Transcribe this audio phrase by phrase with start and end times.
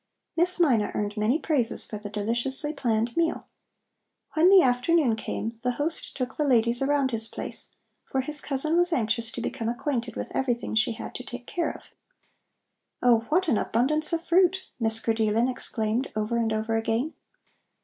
[0.35, 3.45] Miss Mina earned many praises for the deliciously planned meal.
[4.33, 7.75] When the afternoon came the host took the ladies around his place,
[8.05, 11.69] for his cousin was anxious to become acquainted with everything she had to take care
[11.69, 11.83] of.
[13.03, 17.13] "Oh, what an abundance of fruit!" Miss Grideelen exclaimed over and over again.